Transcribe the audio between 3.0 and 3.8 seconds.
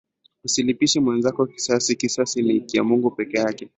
pekeyake